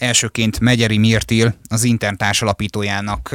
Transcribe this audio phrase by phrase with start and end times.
[0.00, 3.34] Elsőként Megyeri Mirtil, az Intern alapítójának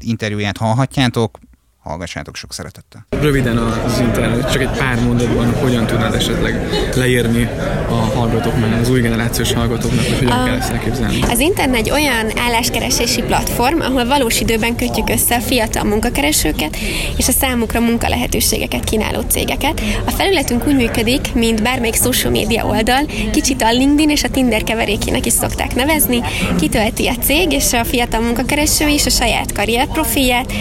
[0.00, 1.38] interjúját hallhatjátok,
[1.86, 3.06] hallgassátok sok szeretettel.
[3.20, 7.48] Röviden az internet, csak egy pár mondatban hogyan tudnád esetleg leírni
[7.88, 11.20] a hallgatóknak, az új generációs hallgatóknak, hogy hogyan a, kell ezt elképzelni?
[11.30, 16.76] Az internet egy olyan álláskeresési platform, ahol valós időben kötjük össze a fiatal munkakeresőket
[17.16, 19.80] és a számukra munkalehetőségeket kínáló cégeket.
[20.06, 24.62] A felületünk úgy működik, mint bármelyik social media oldal, kicsit a LinkedIn és a Tinder
[24.62, 26.22] keverékének is szokták nevezni,
[26.60, 30.52] kitölti a cég és a fiatal munkakereső is a saját karrierprofilját,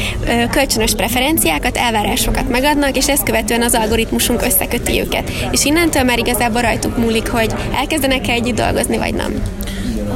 [0.52, 5.32] kölcsönös preferenciát preferenciákat, elvárásokat megadnak, és ezt követően az algoritmusunk összeköti őket.
[5.52, 9.34] És innentől már igazából rajtuk múlik, hogy elkezdenek-e együtt dolgozni, vagy nem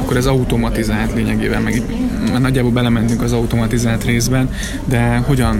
[0.00, 1.82] akkor ez automatizált lényegében, meg
[2.38, 4.50] nagyjából belementünk az automatizált részben,
[4.84, 5.56] de hogyan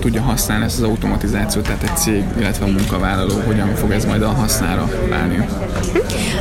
[0.00, 4.22] tudja használni ezt az automatizációt, tehát egy cég, illetve a munkavállaló, hogyan fog ez majd
[4.22, 5.46] a hasznára válni?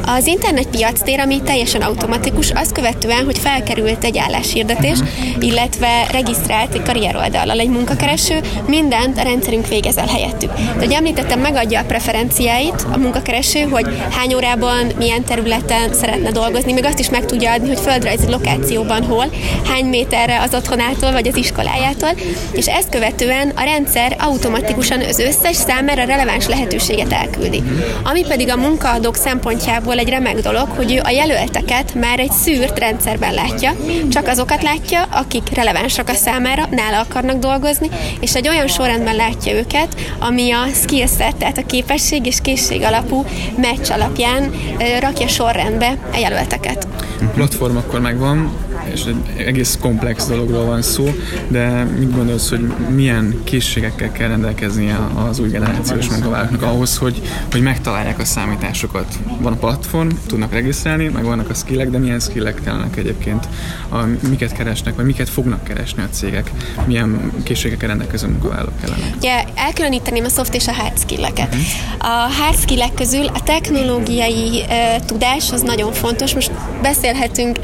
[0.08, 5.44] Az internet piactér, ami teljesen automatikus, azt követően, hogy felkerült egy álláshirdetés, uh-huh.
[5.44, 10.54] illetve regisztrált egy karrieroldallal egy munkakereső, mindent a rendszerünk végez el helyettük.
[10.54, 16.74] De, hogy említettem, megadja a preferenciáit a munkakereső, hogy hány órában, milyen területen szeretne dolgozni,
[16.74, 19.26] még azt is meg tudja adni, hogy földrajzi lokációban hol,
[19.68, 22.12] hány méterre az otthonától vagy az iskolájától,
[22.52, 27.64] és ezt követően a rendszer automatikusan az összes számára releváns lehetőséget elküldi.
[28.04, 32.80] Ami pedig a munkaadók szempontjából egy remek dolog, hogy ő a jelölteket már egy szűrt
[32.80, 33.72] rendszerben látja,
[34.12, 39.54] csak azokat látja, akik relevánsak a számára, nála akarnak dolgozni, és egy olyan sorrendben látja
[39.54, 43.26] őket, ami a skillset, tehát a képesség és készség alapú
[43.58, 44.52] meccs alapján
[45.00, 46.88] rakja sorrendbe a jelölteket.
[47.22, 48.52] A platform akkor megvan,
[48.96, 51.16] és egy egész komplex dologról van szó,
[51.48, 54.98] de mit gondolsz, hogy milyen készségekkel kell rendelkeznie
[55.30, 57.22] az új generációs munkavállalóknak ahhoz, hogy,
[57.52, 59.20] hogy megtalálják a számításokat?
[59.40, 63.48] Van a platform, tudnak regisztrálni, meg vannak a skillek, de milyen skillek kellenek egyébként?
[63.90, 63.98] A,
[64.30, 66.52] miket keresnek, vagy miket fognak keresni a cégek?
[66.86, 69.16] Milyen készségekkel rendelkező munkavállalók kellenek?
[69.18, 71.48] Ugye elkülöníteném a soft és a hard skilleket.
[71.48, 72.10] Uh-huh.
[72.14, 76.34] A hard skillek közül a technológiai uh, tudás az nagyon fontos.
[76.34, 77.60] Most beszélhetünk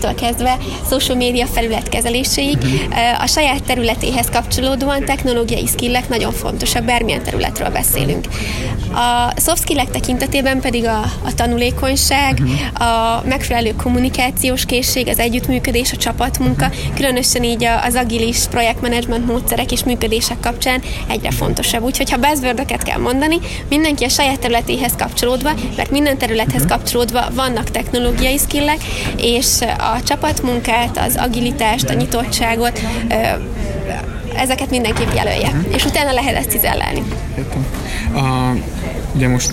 [0.00, 2.56] szoftverfejlesztéstől kezdve social média felület kezeléséig.
[2.56, 3.22] Uh-huh.
[3.22, 8.26] A saját területéhez kapcsolódóan technológiai skillek nagyon fontosak, bármilyen területről beszélünk.
[8.92, 12.88] A soft skillek tekintetében pedig a, a tanulékonyság, uh-huh.
[12.88, 19.84] a megfelelő kommunikációs készség, az együttműködés, a csapatmunka, különösen így az agilis projektmenedzsment módszerek és
[19.84, 21.82] működések kapcsán egyre fontosabb.
[21.82, 23.38] Úgyhogy ha buzzwordöket kell mondani,
[23.68, 26.76] mindenki a saját területéhez kapcsolódva, mert minden területhez uh-huh.
[26.76, 28.78] kapcsolódva vannak technológiai skillek,
[29.16, 29.58] és
[29.92, 32.80] a csapatmunkát, az agilitást, a nyitottságot
[34.36, 37.02] ezeket mindenképp jelölje, és utána lehet ezt cizellálni.
[38.14, 38.54] A,
[39.14, 39.52] ugye most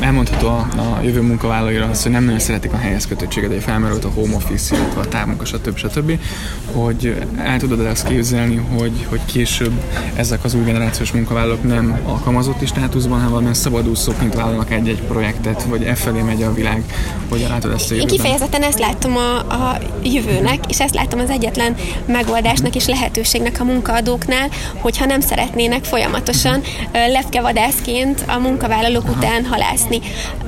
[0.00, 4.04] elmondható a, a jövő munkavállalóira az, hogy nem nagyon szeretik a helyhez kötöttséget, de felmerült
[4.04, 5.76] a home office, illetve a távmunka, stb.
[5.76, 6.18] stb.
[6.72, 9.72] Hogy el tudod ezt képzelni, hogy, hogy később
[10.14, 15.82] ezek az új generációs munkavállalók nem alkalmazotti státuszban, hanem valamilyen szabadúszóként vállalnak egy-egy projektet, vagy
[15.82, 16.84] e felé megy a világ,
[17.28, 21.30] hogy látod ezt a Én kifejezetten ezt látom a, a jövőnek, és ezt látom az
[21.30, 21.74] egyetlen
[22.06, 24.48] megoldásnak és lehetőségnek a munkaadóknál,
[24.80, 26.62] hogyha nem szeretnének folyamatosan
[26.92, 29.12] lefkevadászként a munkavállalók Aha.
[29.12, 30.00] után halászni.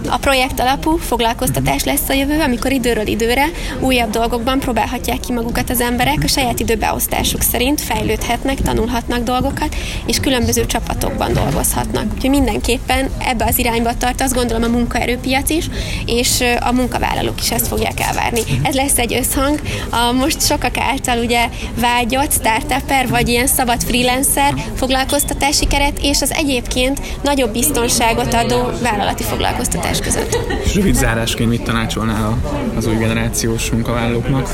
[0.08, 3.46] A projekt alapú foglalkoztatás lesz a jövő, amikor időről időre
[3.80, 9.76] újabb dolgokban próbálhatják ki magukat az emberek, a saját időbeosztásuk szerint fejlődhetnek, tanulhatnak dolgokat,
[10.06, 12.04] és különböző csapatokban dolgozhatnak.
[12.14, 15.68] Úgyhogy mindenképpen ebbe az irányba tart, azt gondolom a munkaerőpiac is,
[16.06, 18.40] és a munkavállalók is ezt fogják elvárni.
[18.62, 19.60] Ez lesz egy összhang.
[19.90, 21.48] A most sokak által ugye
[21.80, 29.22] vágyott startupper, vagy ilyen szabad freelancer foglalkoztatási keret, és az egyébként nagyobb biztonságot adó vállalati
[29.22, 30.38] foglalkoztatás között.
[30.74, 32.38] Rövid zárásként mit tanácsolnál
[32.76, 34.48] az új generációs munkavállalóknak?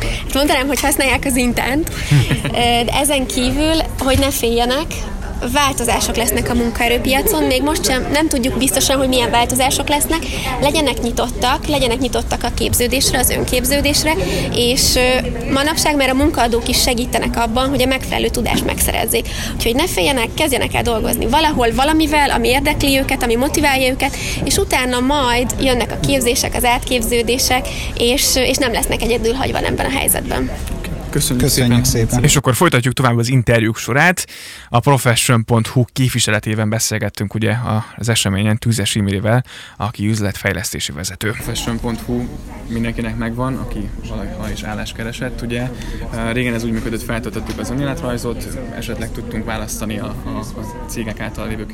[0.00, 1.90] Hát mondanám, hogy használják az intent,
[2.86, 4.86] de ezen kívül, hogy ne féljenek,
[5.52, 10.22] változások lesznek a munkaerőpiacon, még most sem nem tudjuk biztosan, hogy milyen változások lesznek,
[10.60, 14.14] legyenek nyitottak, legyenek nyitottak a képződésre, az önképződésre,
[14.52, 14.98] és
[15.52, 19.28] manapság már a munkaadók is segítenek abban, hogy a megfelelő tudást megszerezzék.
[19.54, 24.56] Úgyhogy ne féljenek, kezdjenek el dolgozni valahol, valamivel, ami érdekli őket, ami motiválja őket, és
[24.56, 27.68] utána majd jönnek a képzések, az átképződések,
[27.98, 30.50] és, és nem lesznek egyedül hagyva ebben a helyzetben.
[31.10, 32.08] Köszönjük, Köszönjük szépen.
[32.08, 32.24] szépen.
[32.24, 34.26] És akkor folytatjuk tovább az interjúk sorát.
[34.68, 37.56] A profession.hu képviseletében beszélgettünk ugye
[37.96, 39.44] az eseményen Tűzes Imrével,
[39.76, 41.30] aki üzletfejlesztési vezető.
[41.30, 42.26] Profession.hu
[42.68, 45.42] mindenkinek megvan, aki valaha is állást keresett.
[45.42, 45.70] Ugye
[46.32, 51.48] régen ez úgy működött, feltöltöttük az önéletrajzot, esetleg tudtunk választani a, a, a cégek által
[51.48, 51.66] lévő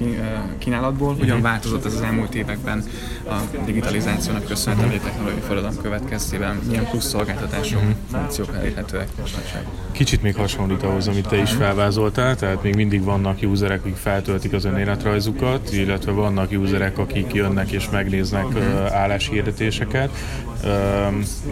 [0.59, 1.17] kínálatból.
[1.17, 1.45] Hogyan mhm.
[1.45, 2.85] változott ez az elmúlt években
[3.29, 3.35] a
[3.65, 6.61] digitalizációnak köszönhetően, a technológiai forradalom következtében?
[6.69, 7.91] Milyen plusz szolgáltatások, mhm.
[8.11, 9.67] funkciók elérhetőek mostanság?
[9.93, 14.53] Kicsit még hasonlít ahhoz, amit te is felvázoltál, tehát még mindig vannak userek, akik feltöltik
[14.53, 18.47] az önéletrajzukat, illetve vannak userek, akik jönnek és megnéznek
[18.91, 20.11] álláshirdetéseket,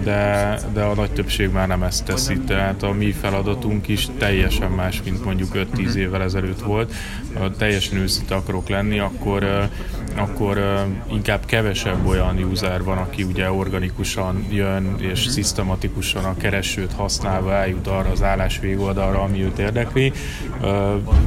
[0.03, 4.71] de, de a nagy többség már nem ezt teszi, tehát a mi feladatunk is teljesen
[4.71, 6.93] más, mint mondjuk 5-10 évvel ezelőtt volt.
[7.59, 9.69] Teljesen őszinte akarok lenni, akkor,
[10.17, 17.55] akkor inkább kevesebb olyan user van, aki ugye organikusan jön és szisztematikusan a keresőt használva
[17.63, 20.13] eljut arra az állás végoldalra, ami őt érdekli.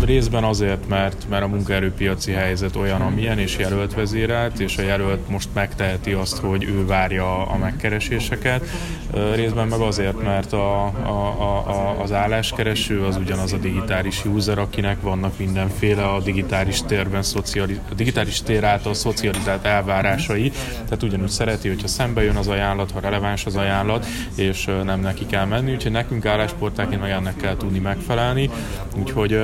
[0.06, 5.30] Részben azért, mert, mert a munkaerőpiaci helyzet olyan, amilyen, és jelölt vezérelt, és a jelölt
[5.30, 8.66] most megteheti azt, hogy ő várja a megkereséseket.
[9.36, 15.02] Részben meg azért, mert a, a, a, az álláskereső az ugyanaz a digitális user, akinek
[15.02, 20.52] vannak mindenféle a digitális térben szociali, a digitális tér által szocializált elvárásai,
[20.84, 24.06] tehát ugyanúgy szereti, hogyha szembe jön az ajánlat, ha releváns az ajánlat,
[24.36, 28.50] és nem neki kell menni, úgyhogy nekünk állásportáként meg ennek kell tudni megfelelni,
[28.98, 29.40] úgyhogy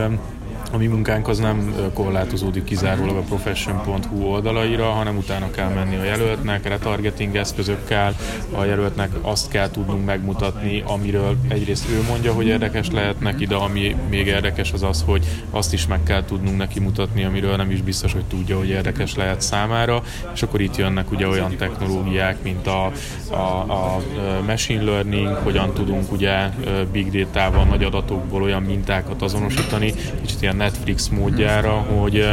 [0.71, 6.03] a mi munkánk az nem korlátozódik kizárólag a profession.hu oldalaira, hanem utána kell menni a
[6.03, 8.15] jelöltnek, retargeting eszközökkel,
[8.51, 13.55] a jelöltnek azt kell tudnunk megmutatni, amiről egyrészt ő mondja, hogy érdekes lehet neki, de
[13.55, 17.71] ami még érdekes az az, hogy azt is meg kell tudnunk neki mutatni, amiről nem
[17.71, 20.03] is biztos, hogy tudja, hogy érdekes lehet számára,
[20.33, 22.91] és akkor itt jönnek ugye olyan technológiák, mint a,
[23.29, 23.35] a,
[23.71, 24.01] a
[24.45, 26.49] machine learning, hogyan tudunk ugye
[26.91, 32.25] big data-val, nagy adatokból olyan mintákat azonosítani, kicsit ilyen Netflix módjára, hogy,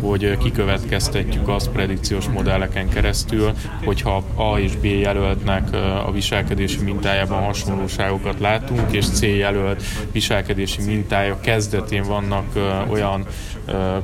[0.00, 3.52] hogy kikövetkeztetjük azt predikciós modelleken keresztül,
[3.84, 5.72] hogyha A és B jelöltnek
[6.06, 9.82] a viselkedési mintájában hasonlóságokat látunk, és C jelölt
[10.12, 12.44] viselkedési mintája kezdetén vannak
[12.90, 13.26] olyan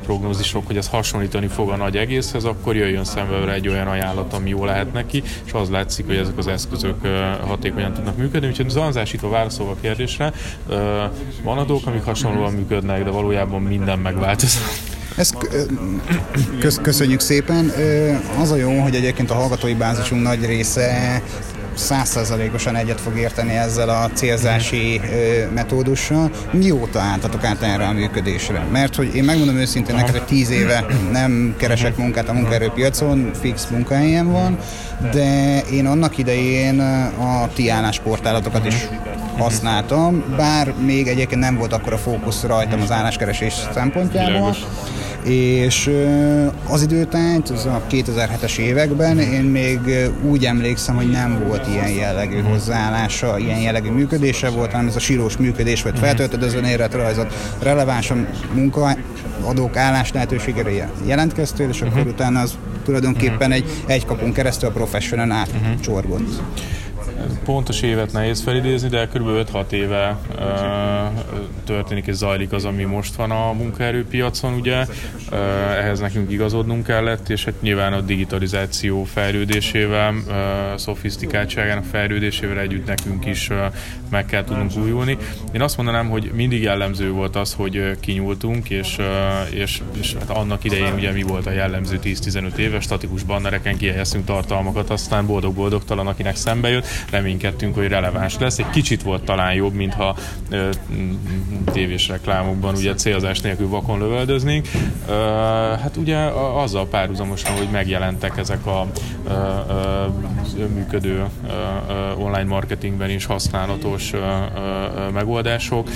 [0.05, 4.49] prognózisok, hogy ez hasonlítani fog a nagy egészhez, akkor jöjjön szembe egy olyan ajánlat, ami
[4.49, 7.07] jó lehet neki, és az látszik, hogy ezek az eszközök
[7.47, 8.49] hatékonyan tudnak működni.
[8.49, 10.33] Úgyhogy zanzásítva válaszolva a kérdésre,
[11.43, 14.81] van adók, amik hasonlóan működnek, de valójában minden megváltozott.
[16.63, 17.73] Ezt köszönjük szépen.
[18.41, 21.23] Az a jó, hogy egyébként a hallgatói bázisunk nagy része
[21.75, 25.01] százszerzalékosan egyet fog érteni ezzel a célzási
[25.55, 26.31] metódussal.
[26.53, 28.67] Mióta álltatok át erre a működésre?
[28.73, 33.67] Mert hogy én megmondom őszintén neked, hogy tíz éve nem keresek munkát a munkaerőpiacon, fix
[33.71, 34.59] munkahelyen van,
[35.13, 36.81] de én annak idején
[37.19, 38.89] a ti állásportálatokat is
[39.39, 44.57] használtam, bár még egyébként nem volt akkor a fókusz rajtam az álláskeresés szempontjából.
[45.25, 45.91] És
[46.69, 49.79] az időtányt, az a 2007-es években én még
[50.29, 55.01] úgy emlékszem, hogy nem volt ilyen jellegű hozzáállása, ilyen jellegű működése volt, hanem ez a
[55.01, 58.15] sírós működés volt, feltöltöd az önéletrajzot, releváns a
[58.55, 65.33] munkaadók állás lehetőségére jelentkeztél, és akkor utána az tulajdonképpen egy, egy kapunk keresztül a professional
[65.33, 66.43] átcsorgott
[67.45, 69.29] pontos évet nehéz felidézni, de kb.
[69.53, 70.45] 5-6 éve uh,
[71.65, 74.87] történik és zajlik az, ami most van a munkaerőpiacon, ugye.
[75.31, 75.39] Uh,
[75.77, 80.35] ehhez nekünk igazodnunk kellett, és hát nyilván a digitalizáció fejlődésével, uh,
[80.77, 83.57] szofisztikáltságának fejlődésével együtt nekünk is uh,
[84.11, 85.17] meg kell tudnunk újulni.
[85.53, 88.99] Én azt mondanám, hogy mindig jellemző volt az, hogy kinyúltunk, és,
[89.51, 94.25] és, és hát annak idején ugye mi volt a jellemző 10-15 éves, statikus bannereken kihelyeztünk
[94.25, 98.59] tartalmakat, aztán boldog-boldogtalan, akinek szembe jött, reménykedtünk, hogy releváns lesz.
[98.59, 100.17] Egy kicsit volt talán jobb, mintha
[100.49, 100.69] ö,
[101.65, 104.69] tévés reklámokban ugye célzás nélkül vakon lövöldöznénk.
[105.09, 105.13] Ö,
[105.83, 106.17] hát ugye
[106.55, 108.87] azzal párhuzamosan, hogy megjelentek ezek a
[109.27, 109.31] ö,
[110.59, 111.51] ö, működő ö,
[111.89, 115.89] ö, online marketingben is használatos ö, ö, megoldások,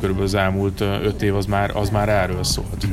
[0.00, 2.86] körülbelül az elmúlt öt év az már, az már erről szólt.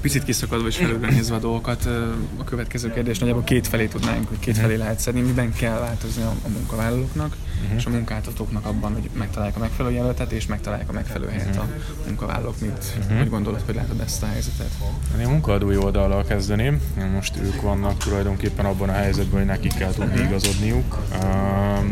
[0.00, 1.88] Picit kiszakadva és nézve a dolgokat,
[2.36, 6.22] a következő kérdés nagyjából két felé tudnánk, hogy két felé lehet szedni, miben kell változni
[6.22, 7.76] a, a munkavállalóknak uh-huh.
[7.76, 11.64] és a munkáltatóknak abban, hogy megtalálják a megfelelő jelöltet, és megtalálják a megfelelő helyet uh-huh.
[11.64, 12.60] a munkavállalók.
[12.60, 13.18] Mit, uh-huh.
[13.18, 14.70] Hogy gondolod, hogy látod ezt a helyzetet?
[15.18, 16.80] Én a munkadói oldallal kezdeném.
[17.14, 20.98] Most ők vannak tulajdonképpen abban a helyzetben, hogy nekik kell tudni igazodniuk.
[21.12, 21.84] Uh,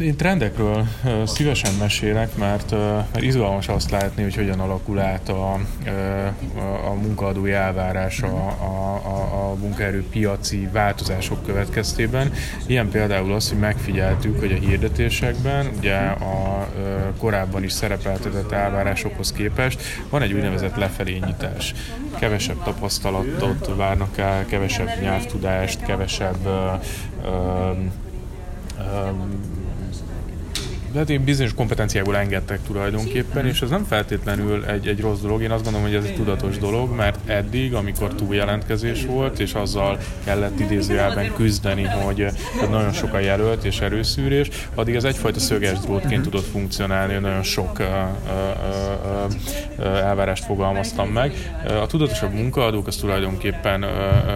[0.00, 0.86] Én trendekről
[1.24, 5.52] szívesen mesélek, mert, mert izgalmas azt látni, hogy hogyan alakul át a,
[6.86, 8.94] a, munkaadói elvárás a, a,
[9.50, 12.32] a, munkaerő piaci változások következtében.
[12.66, 16.68] Ilyen például az, hogy megfigyeltük, hogy a hirdetésekben ugye a
[17.18, 21.74] korábban is szerepeltetett elvárásokhoz képest van egy úgynevezett lefelé nyitás.
[22.18, 26.46] Kevesebb tapasztalatot várnak el, kevesebb nyelvtudást, kevesebb
[27.26, 27.92] um,
[28.78, 29.57] um,
[30.92, 35.42] de hát én bizonyos kompetenciából engedtek tulajdonképpen, és ez nem feltétlenül egy, egy rossz dolog.
[35.42, 39.98] Én azt gondolom, hogy ez egy tudatos dolog, mert eddig, amikor túljelentkezés volt, és azzal
[40.24, 42.26] kellett idézőjelben küzdeni, hogy
[42.70, 47.78] nagyon sok a jelölt és erőszűrés, addig ez egyfajta szöges drótként tudott funkcionálni, nagyon sok
[47.78, 49.32] uh, uh,
[49.78, 51.32] uh, elvárást fogalmaztam meg.
[51.82, 53.82] A tudatosabb munkaadók az tulajdonképpen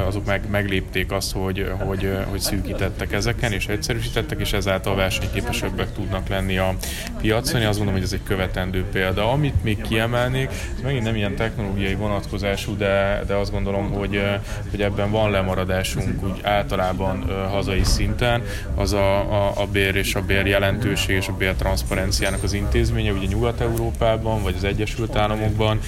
[0.07, 6.29] azok meg, meglépték azt, hogy, hogy, hogy szűkítettek ezeken, és egyszerűsítettek, és ezáltal versenyképesebbek tudnak
[6.29, 6.75] lenni lenni a
[7.21, 7.61] piacon.
[7.61, 9.31] Én azt gondolom, hogy ez egy követendő példa.
[9.31, 14.23] Amit még kiemelnék, ez megint nem ilyen technológiai vonatkozású, de, de azt gondolom, hogy,
[14.71, 18.43] hogy ebben van lemaradásunk úgy általában hazai szinten,
[18.75, 23.13] az a, a, a bér és a bér jelentőség és a bér transzparenciának az intézménye,
[23.13, 25.79] ugye Nyugat-Európában vagy az Egyesült Államokban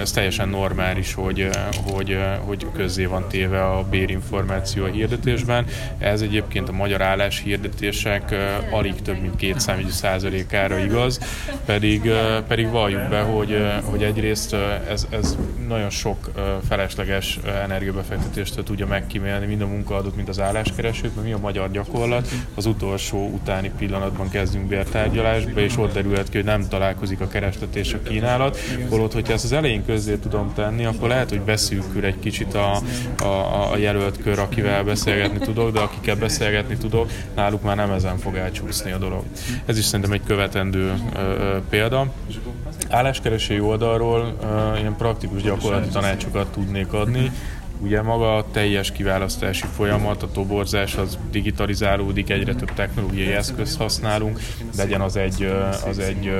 [0.00, 1.48] ez teljesen normális, hogy,
[1.82, 5.66] hogy, hogy közzé van téve a bérinformáció a hirdetésben.
[5.98, 8.34] Ez egyébként a magyar állás hirdetések
[8.70, 11.18] alig több mint két szám, 10%-ára igaz,
[11.64, 12.10] pedig,
[12.48, 14.56] pedig valljuk be, hogy, hogy egyrészt
[14.88, 15.36] ez, ez
[15.68, 16.30] nagyon sok
[16.68, 22.28] felesleges energiabefektetést tudja megkímélni, mind a munkaadót, mind az álláskeresőt, mert mi a magyar gyakorlat,
[22.54, 27.76] az utolsó utáni pillanatban kezdünk bértárgyalásba, és ott derülhet ki, hogy nem találkozik a kereslet
[27.76, 28.58] és a kínálat,
[28.88, 32.82] holott, hogyha ezt az elején közzé tudom tenni, akkor lehet, hogy beszűkül egy kicsit a,
[33.18, 38.18] a, a jelölt kör, akivel beszélgetni tudok, de akikkel beszélgetni tudok, náluk már nem ezen
[38.18, 39.22] fog elcsúszni a dolog.
[39.66, 40.92] Ez is szerintem egy követendő
[41.68, 42.12] példa.
[42.88, 44.36] Álláskeresői oldalról
[44.78, 47.30] ilyen praktikus gyakorlati tanácsokat tudnék adni.
[47.82, 54.40] Ugye maga a teljes kiválasztási folyamat, a toborzás az digitalizálódik, egyre több technológiai eszközt használunk,
[54.76, 55.52] legyen az egy,
[55.88, 56.32] az egy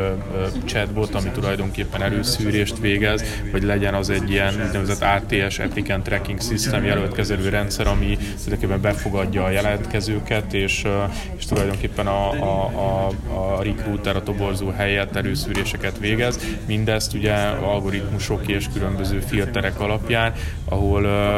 [0.65, 6.85] chatbot, ami tulajdonképpen előszűrést végez, vagy legyen az egy ilyen úgynevezett ATS, Applicant Tracking System
[6.85, 10.85] jelöltkezelő rendszer, ami tulajdonképpen befogadja a jelentkezőket, és,
[11.37, 16.39] és tulajdonképpen a, a, a, a recruiter, a toborzó helyett előszűréseket végez.
[16.67, 20.33] Mindezt ugye algoritmusok és különböző filterek alapján,
[20.65, 21.31] ahol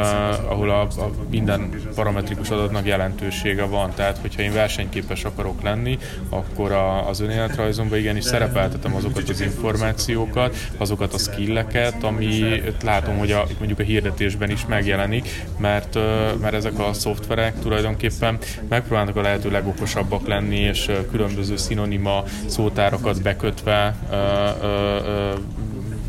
[0.48, 3.90] ahol a, a minden parametrikus adatnak jelentősége van.
[3.94, 5.98] Tehát, hogyha én versenyképes akarok lenni,
[6.28, 13.30] akkor a, az önéletrajzomban igenis szerepeltetem azokat az információkat, azokat a skilleket, ami látom, hogy
[13.30, 16.02] a, mondjuk a hirdetésben is megjelenik, mert, uh,
[16.40, 23.22] mert ezek a szoftverek tulajdonképpen megpróbálnak a lehető legokosabbak lenni, és uh, különböző szinonima szótárakat
[23.22, 23.94] bekötve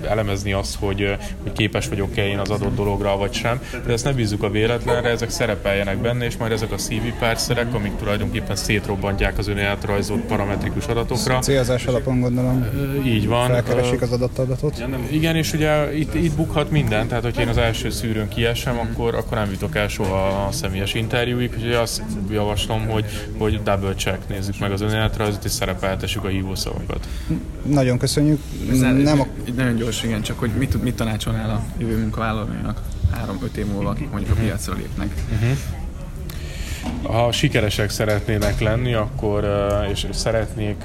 [0.05, 3.62] elemezni azt, hogy, hogy képes vagyok-e én az adott dologra, vagy sem.
[3.85, 7.74] De ezt ne bízzuk a véletlenre, ezek szerepeljenek benne, és majd ezek a CV párszerek,
[7.74, 11.39] amik tulajdonképpen szétrobbantják az önéletrajzolt parametrikus adatokra.
[11.39, 12.65] Célzás alapon gondolom.
[13.05, 13.47] Így van.
[13.47, 14.83] Felkeresik az adatot.
[15.09, 19.15] Igen, és ugye itt, itt bukhat minden, tehát hogyha én az első szűrőn kiesem, akkor,
[19.15, 23.05] akkor nem jutok el soha a személyes interjúig, úgyhogy azt javaslom, hogy,
[23.38, 27.07] hogy double check nézzük meg az önéletrajzot, és szerepeltessük a hívószavakat.
[27.65, 28.39] Nagyon köszönjük.
[29.03, 29.27] Nem a...
[29.55, 34.09] Nagyon gyors, igen, csak hogy mit, mit tanácsolnál a jövő munkavállalóinak három-öt év múlva, akik
[34.09, 35.13] mondjuk a piacra lépnek?
[35.31, 35.57] Uh-huh
[37.07, 39.47] ha sikeresek szeretnének lenni, akkor
[39.91, 40.83] és szeretnék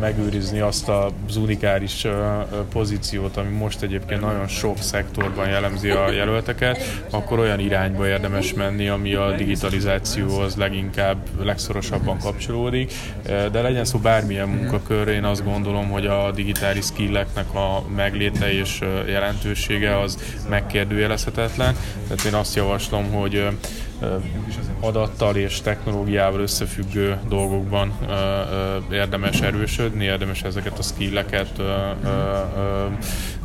[0.00, 2.06] megőrizni azt az unikális
[2.72, 8.88] pozíciót, ami most egyébként nagyon sok szektorban jellemzi a jelölteket, akkor olyan irányba érdemes menni,
[8.88, 12.92] ami a digitalizációhoz leginkább, legszorosabban kapcsolódik.
[13.52, 18.80] De legyen szó bármilyen munkakör, én azt gondolom, hogy a digitális skilleknek a megléte és
[19.06, 21.76] jelentősége az megkérdőjelezhetetlen.
[22.08, 23.46] Tehát én azt javaslom, hogy
[24.80, 27.92] adattal és technológiával összefüggő dolgokban
[28.90, 31.62] érdemes erősödni, érdemes ezeket a skilleket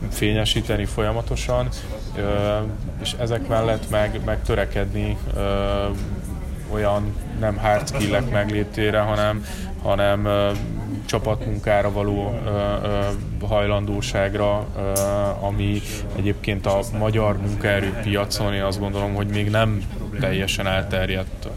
[0.09, 1.67] fényesíteni folyamatosan,
[3.01, 5.17] és ezek mellett meg, meg törekedni
[6.71, 9.45] olyan nem hard skillek meglétére, hanem,
[9.81, 10.27] hanem
[11.05, 12.39] csapatmunkára való
[13.47, 14.57] hajlandóságra,
[15.39, 15.81] ami
[16.15, 19.83] egyébként a magyar munkaerőpiacon én azt gondolom, hogy még nem
[20.19, 21.47] teljesen elterjedt.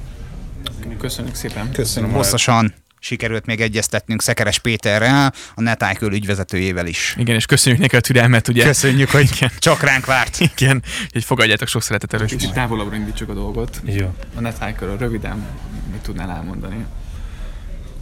[0.98, 1.72] Köszönjük szépen.
[1.72, 2.12] Köszönöm.
[2.12, 7.14] Hosszasan sikerült még egyeztetnünk Szekeres Péterrel, a Netájköl ügyvezetőjével is.
[7.18, 8.64] Igen, és köszönjük neki a türelmet, ugye?
[8.64, 9.50] Köszönjük, hogy Igen.
[9.58, 10.40] csak ránk várt.
[10.56, 13.82] Igen, hogy fogadjátok sok szeretettel, és kicsit távolabbra indítsuk a dolgot.
[13.84, 14.14] Jó.
[14.34, 15.46] A Netájköl röviden
[15.92, 16.84] mit tudnál elmondani?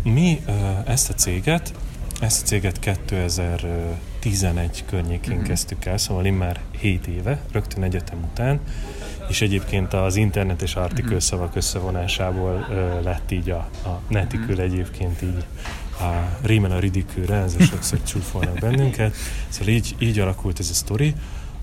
[0.03, 0.41] Mi
[0.87, 1.73] ezt a céget,
[2.21, 5.47] ezt a céget 2011 környékén uh-huh.
[5.47, 8.61] kezdtük el, szóval én már 7 éve, rögtön egyetem után,
[9.29, 15.45] és egyébként az internetes artikül szavak összevonásából ö, lett így a, a netikül egyébként így
[16.01, 19.15] a rímen a ridikőre, ezzel sokszor csúfolnak bennünket.
[19.49, 21.15] Szóval így, így alakult ez a sztori.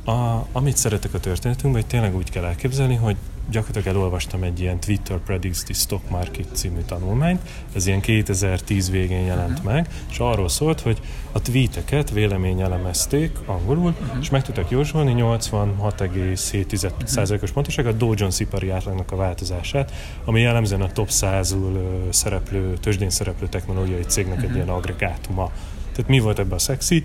[0.05, 3.15] A, amit szeretek a történetünkben, hogy tényleg úgy kell elképzelni, hogy
[3.49, 7.41] gyakorlatilag elolvastam egy ilyen Twitter Predicts the Stock Market című tanulmányt,
[7.75, 9.73] ez ilyen 2010 végén jelent uh-huh.
[9.73, 10.99] meg, és arról szólt, hogy
[11.31, 14.17] a tweeteket véleményelemezték angolul, uh-huh.
[14.21, 19.91] és meg tudtak jósolni 86,7%-os pontoság a Dow Jones ipari átlagnak a változását,
[20.25, 24.49] ami jellemzően a top 100-ul szereplő, tőzsdén szereplő technológiai cégnek uh-huh.
[24.49, 25.51] egy ilyen agregátuma.
[25.91, 27.03] Tehát mi volt ebben a szexi?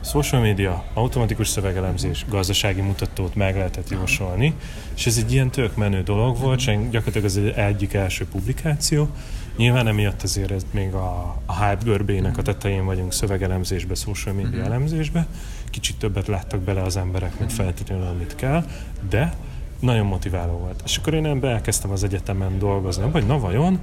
[0.00, 4.54] Social media, automatikus szövegelemzés, gazdasági mutatót meg lehetett jósolni,
[4.96, 9.08] és ez egy ilyen tök menő dolog volt, és gyakorlatilag ez egy egyik első publikáció.
[9.56, 14.58] Nyilván emiatt azért ez még a, a hype görbének a tetején vagyunk szövegelemzésbe, social media
[14.58, 14.66] mhm.
[14.66, 15.26] elemzésbe.
[15.70, 18.64] Kicsit többet láttak bele az emberek, mint feltétlenül, amit kell,
[19.08, 19.34] de
[19.80, 20.82] nagyon motiváló volt.
[20.84, 23.78] És akkor én ebbe elkezdtem az egyetemen dolgozni, vagy na vajon,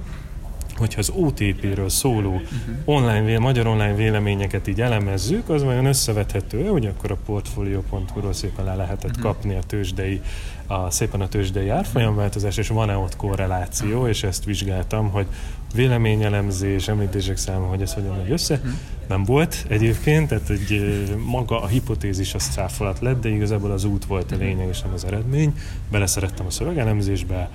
[0.78, 2.50] hogyha az OTP-ről szóló uh-huh.
[2.84, 8.74] online, magyar online véleményeket így elemezzük, az vajon összevethető, hogy akkor a portfolio.hu-ról szépen le
[8.74, 9.24] lehetett uh-huh.
[9.24, 10.20] kapni a tőzsdei,
[10.66, 15.26] a, szépen a tőzsdei árfolyamváltozás, és van-e ott korreláció, és ezt vizsgáltam, hogy
[15.74, 18.54] véleményelemzés, említések száma, hogy ez hogyan megy össze.
[18.54, 18.70] Uh-huh.
[19.08, 24.04] Nem volt egyébként, tehát egy, maga a hipotézis az cáfolat lett, de igazából az út
[24.04, 25.54] volt a lényeg, és nem az eredmény.
[25.90, 27.50] Beleszerettem a szövegelemzésbe,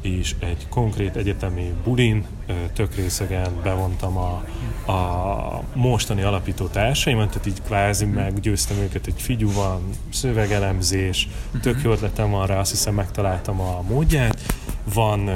[0.00, 2.26] és egy konkrét egyetemi bulin
[2.72, 4.44] tök részegen bevontam a,
[4.92, 9.80] a mostani alapító társaimat, tehát így kvázi meggyőztem őket, hogy figyú van,
[10.12, 11.28] szövegelemzés,
[11.60, 14.38] tök jó ötletem van rá, azt hiszem megtaláltam a módját.
[14.94, 15.30] Van,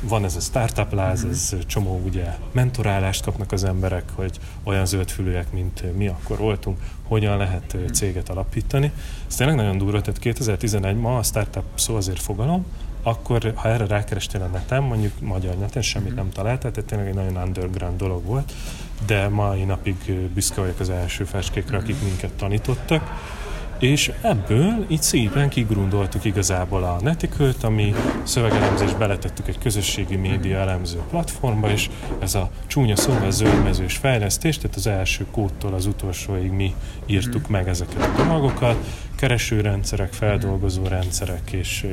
[0.00, 5.52] van ez a startup láz, ez csomó ugye mentorálást kapnak az emberek, hogy olyan zöldfülőek,
[5.52, 8.92] mint mi akkor voltunk, hogyan lehet céget alapítani.
[9.28, 12.66] Ez tényleg nagyon durva, tehát 2011 ma a startup szó azért fogalom,
[13.08, 17.14] akkor ha erre rákerestél a neten, mondjuk magyar neten semmit nem találtál, tehát tényleg egy
[17.14, 18.52] nagyon underground dolog volt,
[19.06, 23.10] de mai napig büszke vagyok az első feskékre, akik minket tanítottak,
[23.78, 30.98] és ebből így szépen kigrundoltuk igazából a netikőt, ami szövegelemzés beletettük egy közösségi média elemző
[31.10, 36.74] platformba, és ez a csúnya szóval zöldmezős fejlesztés, tehát az első kódtól az utolsóig mi
[37.06, 38.76] írtuk meg ezeket a dolgokat,
[39.16, 41.86] keresőrendszerek, feldolgozó rendszerek és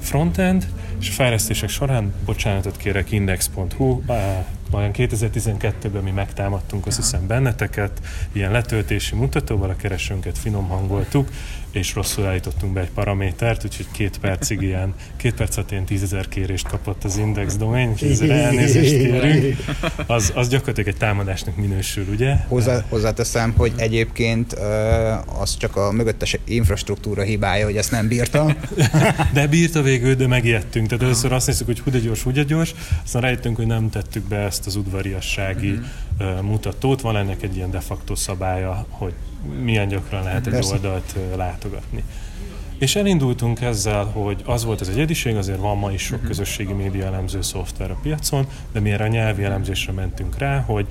[0.00, 0.66] frontend,
[1.00, 4.02] és a fejlesztések során, bocsánatot kérek, index.hu,
[4.78, 8.00] olyan 2012-ben mi megtámadtunk, azt hiszem benneteket,
[8.32, 11.28] ilyen letöltési mutatóval a keresőnket finom hangoltuk,
[11.70, 16.28] és rosszul állítottunk be egy paramétert, úgyhogy két percig ilyen, két perc alatt ilyen tízezer
[16.28, 19.56] kérést kapott az index domain, és ezzel elnézést kérünk.
[20.06, 22.34] Az, az gyakorlatilag egy támadásnak minősül, ugye?
[22.34, 24.52] Hozzá, hozzáteszem, hogy egyébként
[25.40, 28.56] az csak a mögöttes infrastruktúra hibája, hogy ezt nem bírta.
[29.32, 30.86] de bírta végül, de megijedtünk.
[30.86, 33.90] Tehát először azt néztük, hogy hú de gyors, hú de gyors, aztán rájöttünk, hogy nem
[33.90, 36.40] tettük be ezt az udvariassági uh-huh.
[36.40, 37.00] mutatót.
[37.00, 39.12] Van ennek egy ilyen de facto szabálya, hogy
[39.62, 40.74] milyen gyakran lehet egy Persze.
[40.74, 42.04] oldalt látogatni.
[42.78, 46.28] És elindultunk ezzel, hogy az volt az egyediség, azért van ma is sok uh-huh.
[46.28, 50.86] közösségi média elemző szoftver a piacon, de mi erre a nyelvi elemzésre mentünk rá, hogy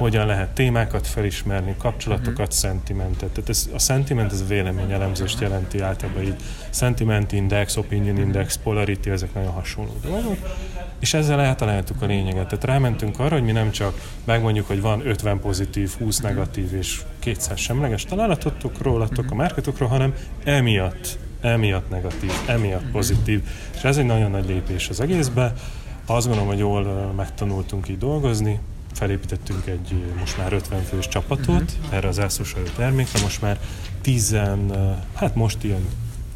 [0.00, 2.50] hogyan lehet témákat felismerni, kapcsolatokat, uh-huh.
[2.50, 3.28] szentimentet.
[3.30, 6.36] Tehát ez, a sentiment ez véleményelemzést jelenti általában így.
[6.70, 10.36] Sentiment index, opinion index, polarity, ezek nagyon hasonló dolgok.
[11.00, 12.46] És ezzel eltaláltuk a lényeget.
[12.48, 17.02] Tehát rámentünk arra, hogy mi nem csak megmondjuk, hogy van 50 pozitív, 20 negatív és
[17.18, 23.42] 200 semleges találatotok rólatok a márkatokról, hanem emiatt, emiatt negatív, emiatt pozitív.
[23.74, 25.52] És ez egy nagyon nagy lépés az egészbe.
[26.06, 28.60] Azt gondolom, hogy jól megtanultunk így dolgozni,
[28.92, 31.94] felépítettünk egy most már 50 fős csapatot uh-huh.
[31.94, 33.60] erre az elszósajó termékre, most már
[34.00, 34.36] 10,
[35.14, 35.86] hát most ilyen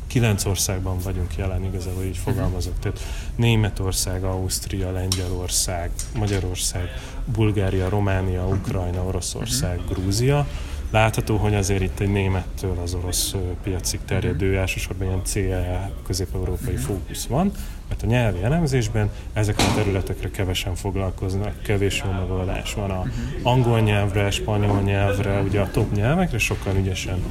[0.06, 2.78] kilenc országban vagyunk jelen, igazából így fogalmazok.
[2.78, 3.00] Tehát
[3.36, 6.88] Németország, Ausztria, Lengyelország, Magyarország,
[7.24, 9.96] Bulgária, Románia, Ukrajna, Oroszország, uh-huh.
[9.96, 10.46] Grúzia.
[10.90, 17.26] Látható, hogy azért itt egy némettől az orosz piacig terjedő, elsősorban ilyen CE közép-európai fókusz
[17.26, 17.52] van,
[17.88, 23.04] mert a nyelvi elemzésben ezek a területekre kevesen foglalkoznak, kevés jó megoldás van a
[23.42, 27.22] angol nyelvre, spanyol nyelvre, ugye a top nyelvekre sokkal ügyesen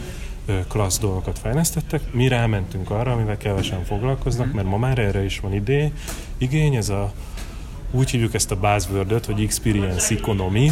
[0.68, 2.02] klassz dolgokat fejlesztettek.
[2.14, 5.92] Mi rámentünk arra, amivel kevesen foglalkoznak, mert ma már erre is van idé.
[6.38, 7.14] igény, ez a
[7.92, 10.72] úgy hívjuk ezt a buzzword hogy experience economy.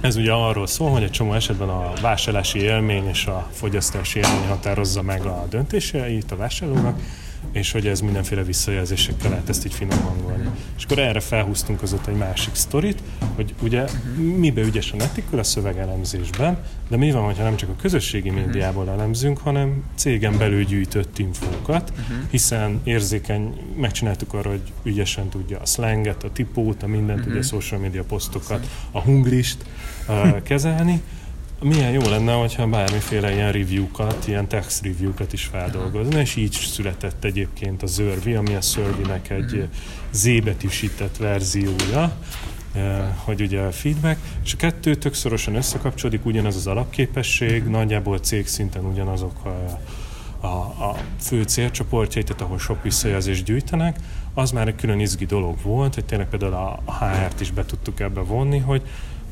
[0.00, 4.48] Ez ugye arról szól, hogy egy csomó esetben a vásárlási élmény és a fogyasztási élmény
[4.48, 7.00] határozza meg a döntéseit a vásárlónak,
[7.52, 10.48] és hogy ez mindenféle visszajelzésekkel lehet ezt így finom hangolni.
[10.76, 13.02] És akkor erre felhúztunk azóta egy másik sztorit,
[13.34, 13.84] hogy ugye
[14.36, 18.90] mibe ügyes a netikül a szövegelemzésben, de mi van, hogyha nem csak a közösségi médiából
[18.90, 21.92] elemzünk, hanem cégen belül gyűjtött infókat,
[22.30, 27.42] hiszen érzékeny, megcsináltuk arra, hogy ügyesen tudja a slanget, a tipót, a mindent, ugye a
[27.42, 29.64] social media posztokat, a hunglist
[30.08, 31.02] uh, kezelni,
[31.62, 37.24] milyen jó lenne, hogyha bármiféle ilyen review-kat, ilyen text review-kat is feldolgozna, és így született
[37.24, 39.68] egyébként a Zörvi, ami a Survey-nek egy
[40.10, 42.16] Z-betűsített verziója,
[42.72, 48.18] eh, hogy ugye a feedback, és a kettő tök szorosan összekapcsolódik, ugyanaz az alapképesség, nagyjából
[48.18, 49.80] cég szinten ugyanazok a,
[50.46, 50.56] a,
[50.90, 53.98] a fő célcsoportjai, tehát ahol sok visszajelzést gyűjtenek,
[54.34, 58.00] az már egy külön izgi dolog volt, hogy tényleg például a HR-t is be tudtuk
[58.00, 58.82] ebbe vonni, hogy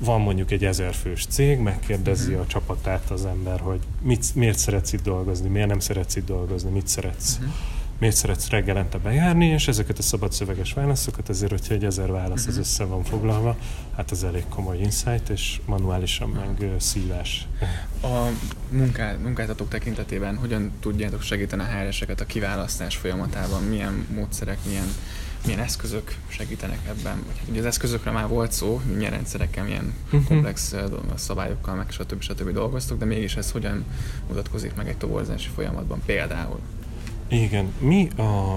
[0.05, 5.03] van mondjuk egy ezerfős cég, megkérdezi a csapatát az ember, hogy mit, miért szeretsz itt
[5.03, 7.53] dolgozni, miért nem szeretsz itt dolgozni, mit szeretsz, uh-huh.
[7.99, 12.47] miért szeretsz reggelente bejárni, és ezeket a szabad szöveges válaszokat, azért, hogyha egy ezer válasz
[12.47, 13.57] az össze van foglalva,
[13.97, 17.47] hát ez elég komoly insight, és manuálisan meg szívás.
[18.03, 18.29] A
[18.71, 23.63] munká, munkáltatók tekintetében hogyan tudjátok segíteni a HR-eseket a kiválasztás folyamatában?
[23.63, 24.89] Milyen módszerek, milyen
[25.45, 27.23] milyen eszközök segítenek ebben?
[27.27, 30.25] Vagy hát ugye az eszközökre már volt szó, milyen rendszerekkel, milyen uh-huh.
[30.25, 30.75] komplex
[31.15, 32.23] szabályokkal, meg stb.
[32.23, 32.51] stb.
[32.51, 33.85] dolgoztok, de mégis ez hogyan
[34.29, 36.59] mutatkozik meg egy toborzási folyamatban például?
[37.29, 38.57] Igen, mi a,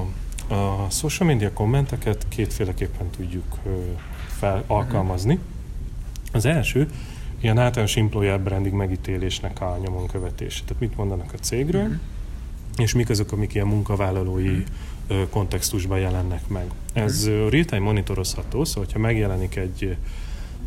[0.54, 3.56] a social media kommenteket kétféleképpen tudjuk
[4.28, 5.34] fel alkalmazni.
[5.34, 5.48] Uh-huh.
[6.32, 6.90] Az első,
[7.40, 10.64] ilyen általános employer branding megítélésnek a nyomon követése.
[10.64, 12.00] Tehát mit mondanak a cégről, uh-huh.
[12.78, 14.66] És mik azok, amik ilyen munkavállalói uh-huh
[15.30, 16.66] kontextusban jelennek meg.
[16.94, 19.98] Ez real-time monitorozható, szóval ha megjelenik egy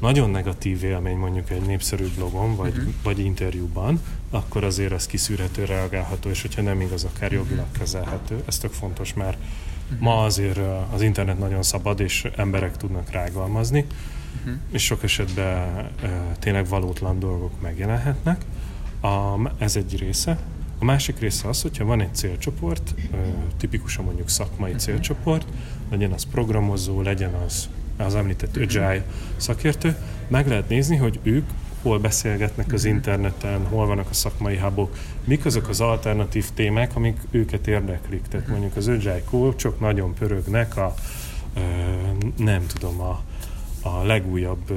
[0.01, 2.93] nagyon negatív élmény mondjuk egy népszerű blogon, vagy, uh-huh.
[3.03, 8.43] vagy interjúban, akkor azért az kiszűrhető, reagálható, és hogyha nem igaz, akár jogilag kezelhető.
[8.47, 9.37] Ez tök fontos, mert
[9.85, 10.01] uh-huh.
[10.01, 10.61] ma azért
[10.93, 13.87] az internet nagyon szabad, és emberek tudnak rágalmazni,
[14.39, 14.61] uh-huh.
[14.73, 18.45] és sok esetben uh, tényleg valótlan dolgok megjelenhetnek.
[19.01, 20.39] A, ez egy része.
[20.81, 22.95] A másik része az, hogyha van egy célcsoport,
[23.57, 25.47] tipikusan mondjuk szakmai célcsoport,
[25.91, 29.05] legyen az programozó, legyen az az említett Agile
[29.37, 29.97] szakértő,
[30.29, 31.49] meg lehet nézni, hogy ők
[31.83, 37.17] hol beszélgetnek az interneten, hol vannak a szakmai hubok, mik azok az alternatív témák, amik
[37.31, 38.23] őket érdeklik.
[38.29, 40.95] Tehát mondjuk az Agile coachok nagyon pörögnek a,
[42.37, 43.21] nem tudom, a
[43.83, 44.77] a legújabb uh,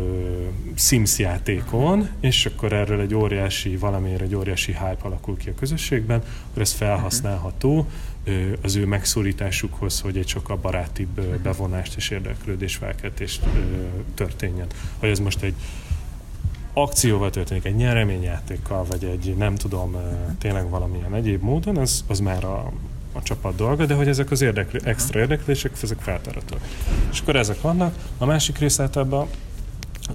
[0.75, 6.23] Sims játékon, és akkor erről egy óriási, valamiért egy óriási hype alakul ki a közösségben,
[6.49, 7.87] akkor ez felhasználható
[8.27, 13.51] uh, az ő megszólításukhoz, hogy egy sokkal barátibb uh, bevonást és érdeklődés felkeltést uh,
[14.13, 14.67] történjen.
[14.99, 15.55] Hogy ez most egy
[16.73, 19.95] akcióval történik, egy nyereményjátékkal, vagy egy nem tudom,
[20.39, 22.71] tényleg valamilyen egyéb módon, az, az már a
[23.13, 26.61] a csapat dolga, de hogy ezek az érdekli, extra érdeklések, ezek feltáratóak.
[27.11, 27.95] És akkor ezek vannak.
[28.17, 29.27] A másik rész általában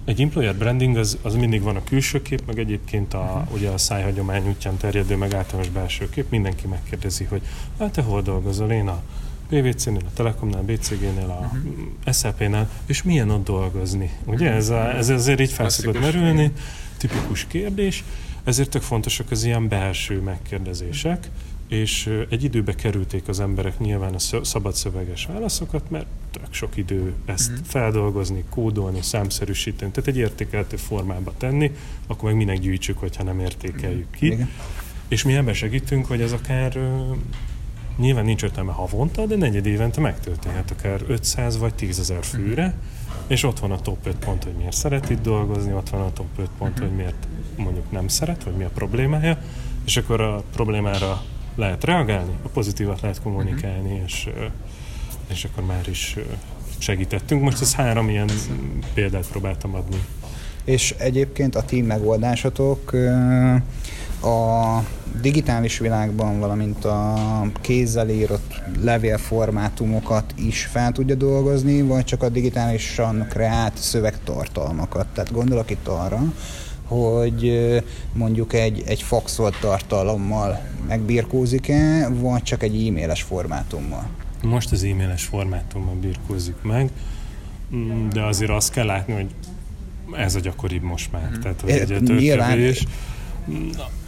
[0.04, 3.52] egy employer branding az, az mindig van a külső kép, meg egyébként a, uh-huh.
[3.52, 6.30] ugye a szájhagyomány útján terjedő, meg általános belső kép.
[6.30, 7.42] Mindenki megkérdezi, hogy
[7.78, 8.70] hát te hol dolgozol?
[8.70, 9.02] Én a
[9.48, 11.62] PVC-nél, a Telekomnál, a BCG-nél, a uh-huh.
[11.62, 12.10] Mhm.
[12.12, 14.10] SAP-nál, és milyen ott dolgozni?
[14.24, 16.52] Ugye ez, a, ez azért így felszokott merülni,
[16.96, 18.04] tipikus kérdés,
[18.44, 21.30] ezért tök fontosak az ilyen belső megkérdezések,
[21.68, 27.12] és egy időbe kerülték az emberek nyilván a szabad szöveges válaszokat, mert tök sok idő
[27.24, 27.66] ezt uh-huh.
[27.66, 31.72] feldolgozni, kódolni, számszerűsíteni, tehát egy értékelhető formába tenni,
[32.06, 34.26] akkor meg minek gyűjtsük, hogyha nem értékeljük ki.
[34.26, 34.50] Igen.
[35.08, 36.78] És mi ebben segítünk, hogy ez akár
[37.96, 43.22] nyilván nincs értelme havonta, de negyed évente megtörténhet akár 500 vagy 10 ezer főre, uh-huh.
[43.26, 46.12] és ott van a top 5 pont, hogy miért szeret itt dolgozni, ott van a
[46.12, 46.88] top 5 pont, uh-huh.
[46.88, 49.38] hogy miért mondjuk nem szeret, vagy mi a problémája,
[49.84, 51.22] és akkor a problémára
[51.58, 54.04] lehet reagálni, a pozitívat lehet kommunikálni, uh-huh.
[54.04, 54.28] és,
[55.28, 56.16] és akkor már is
[56.78, 57.42] segítettünk.
[57.42, 58.28] Most ez három ilyen
[58.94, 60.04] példát próbáltam adni.
[60.64, 62.92] És egyébként a team megoldásatok
[64.22, 64.78] a
[65.20, 67.14] digitális világban, valamint a
[67.60, 75.06] kézzel írott levélformátumokat is fel tudja dolgozni, vagy csak a digitálisan kreált szövegtartalmakat.
[75.06, 76.32] Tehát gondolok itt arra,
[76.88, 77.68] hogy
[78.12, 84.06] mondjuk egy, egy faxolt tartalommal megbirkózik-e, vagy csak egy e-mailes formátummal?
[84.42, 86.90] Most az e-mailes formátummal birkózik meg,
[87.74, 89.26] mm, de azért azt kell látni, hogy
[90.12, 91.30] ez a gyakoribb most már.
[91.36, 91.40] Mm.
[91.40, 92.84] Tehát, hogy több kevés.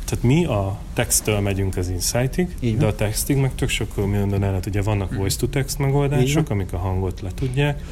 [0.04, 4.66] Tehát mi a texttől megyünk az insightig, de a textig meg tök sok minden lehet.
[4.66, 7.82] Ugye vannak voice-to-text megoldások, amik a hangot le tudják,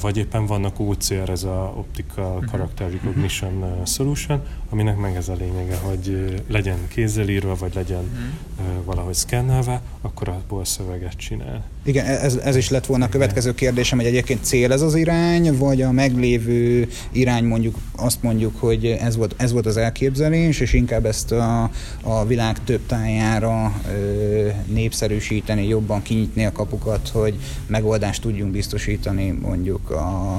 [0.00, 2.46] vagy éppen vannak OCR, ez a Optical mhm.
[2.46, 8.84] Character Recognition Solution, aminek meg ez a lényege, hogy legyen kézzel írva, vagy legyen uh-huh.
[8.84, 11.64] valahogy szkennelve, akkor abból szöveget csinál.
[11.88, 15.56] Igen, ez, ez is lett volna a következő kérdésem, hogy egyébként cél ez az irány,
[15.56, 20.72] vagy a meglévő irány mondjuk azt mondjuk, hogy ez volt, ez volt az elképzelés, és
[20.72, 21.70] inkább ezt a,
[22.02, 29.90] a világ több tájára ö, népszerűsíteni, jobban kinyitni a kapukat, hogy megoldást tudjunk biztosítani mondjuk
[29.90, 30.38] a,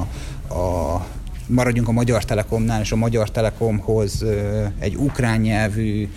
[0.54, 1.08] a
[1.48, 4.26] maradjunk a Magyar Telekomnál, és a Magyar Telekomhoz
[4.80, 6.10] egy ukrán nyelvű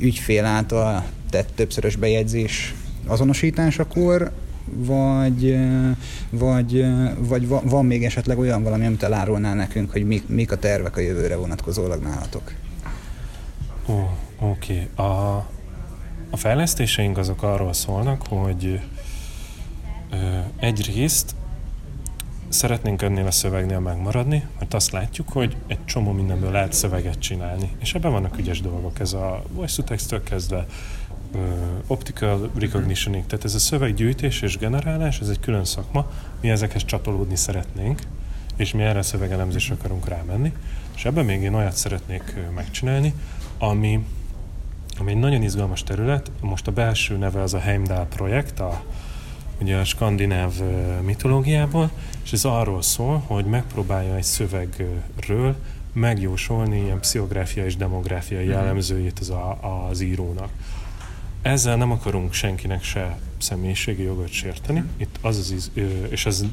[0.00, 2.74] ügyfél által tett többszörös bejegyzés
[3.06, 4.32] azonosításakor,
[4.74, 5.58] vagy,
[6.30, 6.84] vagy,
[7.18, 11.00] vagy van még esetleg olyan valami, amit elárulnál nekünk, hogy mik, mik a tervek a
[11.00, 12.52] jövőre vonatkozólag nálatok?
[13.88, 14.88] Ó, oké.
[14.94, 15.02] A,
[16.30, 18.80] a fejlesztéseink azok arról szólnak, hogy
[20.10, 20.16] ö,
[20.58, 21.34] egyrészt
[22.48, 27.70] szeretnénk ennél a szövegnél megmaradni, mert azt látjuk, hogy egy csomó mindenből lehet szöveget csinálni.
[27.78, 30.66] És ebben vannak ügyes dolgok, ez a voice to text kezdve
[31.86, 36.10] optical recognitioning, tehát ez a szöveggyűjtés és generálás, ez egy külön szakma,
[36.40, 38.00] mi ezekhez csatolódni szeretnénk,
[38.56, 40.52] és mi erre a szövegelemzésre akarunk rámenni,
[40.96, 43.14] és ebben még én olyat szeretnék megcsinálni,
[43.58, 44.04] ami,
[44.98, 48.82] ami egy nagyon izgalmas terület, most a belső neve az a Heimdall projekt, a
[49.60, 50.52] ugye a skandináv
[51.04, 51.90] mitológiából,
[52.24, 55.56] és ez arról szól, hogy megpróbálja egy szövegről
[55.92, 58.52] megjósolni ilyen pszichográfia és demográfiai mhm.
[58.52, 59.58] jellemzőjét az, a,
[59.88, 60.50] az írónak.
[61.46, 65.70] Ezzel nem akarunk senkinek se személyiségi jogot sérteni, itt az az,
[66.08, 66.44] és ez,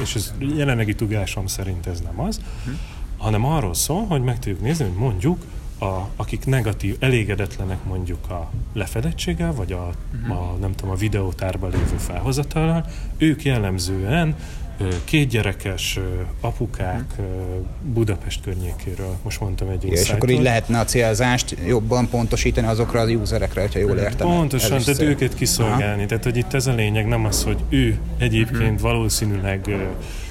[0.00, 2.74] és ez jelenlegi tudásom szerint ez nem az, uh-huh.
[3.16, 5.44] hanem arról szól, hogy meg tudjuk nézni, hogy mondjuk
[5.78, 9.90] a, akik negatív, elégedetlenek mondjuk a lefedettséggel, vagy a,
[10.22, 10.38] uh-huh.
[10.38, 12.86] a, nem tudom, a videótárban lévő felhozatallal,
[13.16, 14.36] ők jellemzően
[15.04, 15.98] kétgyerekes
[16.40, 17.14] apukák.
[17.82, 23.00] Budapest környékéről, most mondtam egy ja, És akkor így lehetne a célzást jobban pontosítani azokra
[23.00, 24.26] az userekre, hogyha jól értem.
[24.26, 25.06] Pontosan, tehát szépen.
[25.06, 25.98] őket kiszolgálni.
[25.98, 26.06] Aha.
[26.06, 28.80] Tehát, hogy itt ez a lényeg, nem az, hogy ő egyébként uh-huh.
[28.80, 29.68] valószínűleg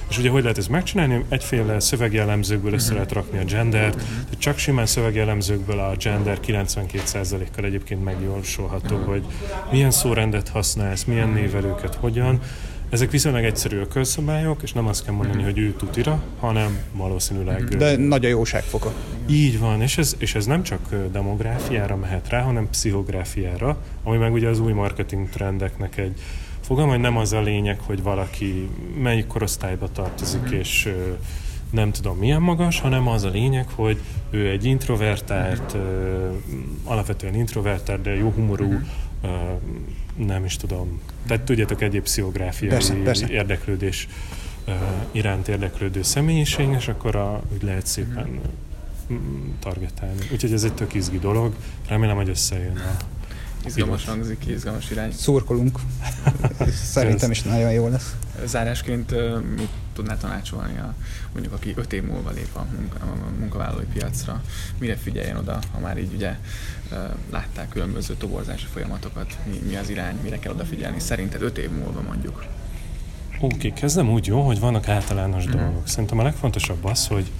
[0.09, 1.25] és ugye hogy lehet ezt megcsinálni?
[1.29, 8.03] Egyféle szövegjellemzőkből össze lehet rakni a gendert, tehát csak simán szövegjellemzőkből a gender 92%-kal egyébként
[8.03, 9.23] megjósolható, hogy
[9.71, 12.39] milyen szórendet használsz, milyen névelőket, hogyan.
[12.89, 17.63] Ezek viszonylag egyszerű a közszabályok, és nem azt kell mondani, hogy ő tutira, hanem valószínűleg...
[17.63, 18.93] De nagy a jóságfoka.
[19.29, 24.33] Így van, és ez, és ez nem csak demográfiára mehet rá, hanem pszichográfiára, ami meg
[24.33, 26.21] ugye az új marketing trendeknek egy
[26.61, 28.69] fogalma, hogy nem az a lényeg, hogy valaki
[29.01, 30.59] melyik korosztályba tartozik, mm-hmm.
[30.59, 30.93] és
[31.71, 33.99] nem tudom milyen magas, hanem az a lényeg, hogy
[34.29, 35.77] ő egy introvertált,
[36.83, 38.79] alapvetően introvertált, de jó humorú.
[40.15, 43.29] Nem is tudom, tehát tudjátok, egyéb pszichográfiai persze, persze.
[43.29, 44.07] érdeklődés
[45.11, 48.39] iránt érdeklődő személyiség, és akkor a, úgy lehet szépen
[49.13, 50.27] mm, targetálni.
[50.31, 51.53] Úgyhogy ez egy tök izgi dolog,
[51.87, 52.97] remélem, hogy összejön a
[53.65, 55.11] Izgalmas hangzik, izgalmas irány.
[55.11, 55.79] Szurkolunk.
[56.93, 58.15] Szerintem is nagyon jó lesz.
[58.45, 59.11] Zárásként
[59.55, 60.93] mit tudná tanácsolni a,
[61.31, 64.41] mondjuk, aki öt év múlva lép a, munka, a munkavállalói piacra,
[64.77, 66.37] mire figyeljen oda, ha már így ugye
[67.29, 72.01] látták különböző toborzási folyamatokat, mi, mi az irány, mire kell odafigyelni, szerinted öt év múlva
[72.01, 72.45] mondjuk?
[73.39, 75.57] Oké, okay, kezdem úgy jó, hogy vannak általános mm-hmm.
[75.57, 75.87] dolgok.
[75.87, 77.31] Szerintem a legfontosabb az, hogy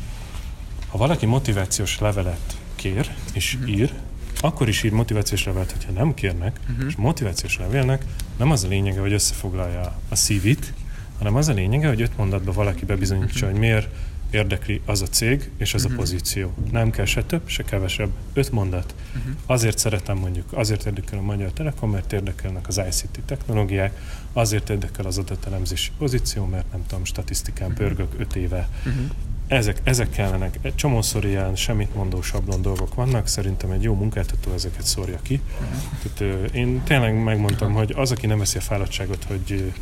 [0.88, 3.68] ha valaki motivációs levelet kér és mm-hmm.
[3.68, 3.94] ír,
[4.42, 6.88] akkor is ír motivációs levelet, hogyha nem kérnek, uh-huh.
[6.88, 8.06] és motivációs levélnek
[8.38, 10.74] nem az a lényege, hogy összefoglalja a CV-t,
[11.20, 13.52] hanem az a lényege, hogy öt mondatban valaki bebizonyítsa, uh-huh.
[13.52, 13.88] hogy miért
[14.30, 15.98] érdekli az a cég és az uh-huh.
[15.98, 16.54] a pozíció.
[16.72, 18.10] Nem kell se több, se kevesebb.
[18.34, 18.96] Öt mondat.
[19.18, 19.34] Uh-huh.
[19.46, 24.00] Azért szeretem mondjuk, azért érdekel a Magyar Telekom, mert érdekelnek az ICT technológiák,
[24.34, 27.88] azért érdekel az adatelemzési pozíció, mert nem tudom, statisztikán uh-huh.
[27.88, 28.70] pörgök öt éve.
[28.86, 29.10] Uh-huh
[29.50, 30.60] ezek, ezek kellenek.
[30.62, 35.42] Egy csomószor ilyen semmit mondó sablon dolgok vannak, szerintem egy jó munkáltató ezeket szórja ki.
[35.62, 36.12] Uh-huh.
[36.16, 39.74] Tehát, én tényleg megmondtam, hogy az, aki nem veszi a fáradtságot, hogy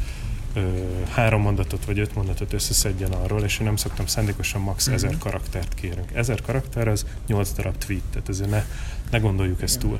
[1.09, 4.87] három mondatot vagy öt mondatot összeszedjen arról, és én nem szoktam szándékosan max.
[4.87, 5.03] uh-huh.
[5.03, 6.11] ezer karaktert kérünk.
[6.13, 8.63] Ezer karakter az nyolc darab tweet, tehát ezért ne,
[9.11, 9.99] ne gondoljuk ezt túl.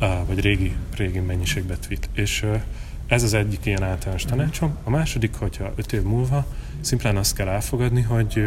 [0.00, 2.08] Uh, vagy régi, régi mennyiségbe tweet.
[2.12, 2.62] És uh,
[3.06, 4.76] ez az egyik ilyen általános tanácsom.
[4.84, 6.46] A második, hogyha öt év múlva
[6.80, 8.46] szimplán azt kell elfogadni, hogy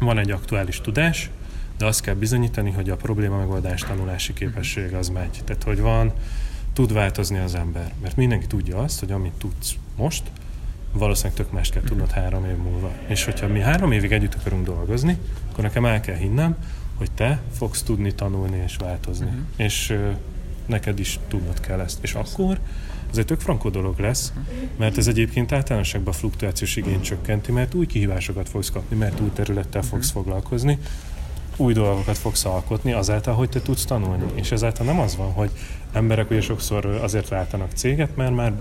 [0.00, 1.30] van egy aktuális tudás,
[1.78, 5.40] de azt kell bizonyítani, hogy a probléma megoldás tanulási képesség az megy.
[5.44, 6.12] Tehát, hogy van,
[6.72, 7.92] tud változni az ember.
[8.02, 10.22] Mert mindenki tudja azt, hogy amit tudsz most,
[10.92, 12.92] valószínűleg tök mást kell tudnod három év múlva.
[13.06, 15.18] És hogyha mi három évig együtt akarunk dolgozni,
[15.50, 16.56] akkor nekem el kell hinnem,
[16.96, 19.26] hogy te fogsz tudni tanulni és változni.
[19.26, 19.40] Uh-huh.
[19.56, 20.16] És uh,
[20.66, 21.98] neked is tudnod kell ezt.
[22.00, 22.58] És akkor
[23.10, 24.32] az egy tök frankó dolog lesz,
[24.76, 29.82] mert ez egyébként általánosságban fluktuációs igényt csökkenti, mert új kihívásokat fogsz kapni, mert új területtel
[29.82, 30.78] fogsz foglalkozni,
[31.60, 34.24] új dolgokat fogsz alkotni azáltal, hogy te tudsz tanulni.
[34.34, 35.50] És ezáltal nem az van, hogy
[35.92, 38.52] emberek ugye sokszor azért váltanak céget, mert már,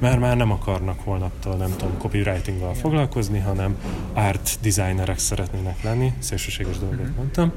[0.00, 3.76] mert már nem akarnak holnaptól, nem tudom, copywritinggal foglalkozni, hanem
[4.12, 7.52] art designerek szeretnének lenni, szélsőséges dolgokat mondtam,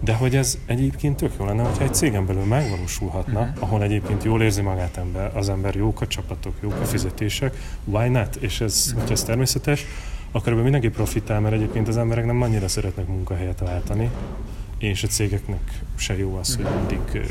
[0.00, 4.42] de hogy ez egyébként tök jó lenne, hogyha egy cégen belül megvalósulhatna, ahol egyébként jól
[4.42, 8.36] érzi magát ember, az ember jók a csapatok, jók a fizetések, why not?
[8.36, 9.84] És ez, hogyha ez természetes,
[10.30, 14.10] akkor ebből mindenki profitál, mert egyébként az emberek nem annyira szeretnek munkahelyet váltani,
[14.78, 17.26] és a cégeknek se jó az, hogy mindig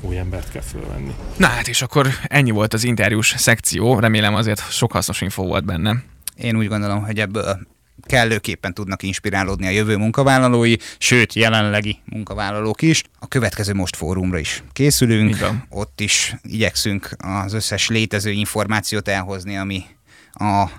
[0.00, 1.14] új embert kell fölvenni.
[1.36, 5.64] Na hát és akkor ennyi volt az interjús szekció, remélem azért sok hasznos info volt
[5.64, 6.02] benne.
[6.36, 7.58] Én úgy gondolom, hogy ebből
[8.06, 13.02] kellőképpen tudnak inspirálódni a jövő munkavállalói, sőt, jelenlegi munkavállalók is.
[13.18, 15.36] A következő most fórumra is készülünk,
[15.68, 19.84] ott is igyekszünk az összes létező információt elhozni, ami
[20.32, 20.70] a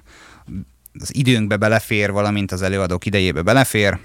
[1.00, 4.00] az időnkbe belefér, valamint az előadók idejébe belefér.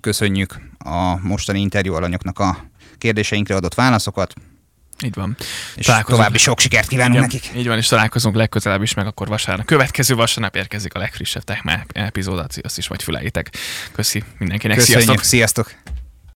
[0.00, 4.34] Köszönjük a mostani interjú alanyoknak a kérdéseinkre adott válaszokat.
[5.04, 5.36] Így van.
[5.76, 6.18] És találkozunk.
[6.18, 7.58] további sok sikert kívánunk Igen, nekik.
[7.60, 9.66] Így van, és találkozunk legközelebb is, meg akkor vasárnap.
[9.66, 13.50] Következő vasárnap érkezik a legfrissebb Techmap epizód, azt is majd füleitek.
[13.92, 15.24] Köszi mindenkinek, Köszönjük, sziasztok!
[15.24, 15.97] sziasztok.